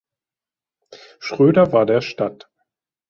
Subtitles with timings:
[1.19, 2.49] Schröder war der Stadt.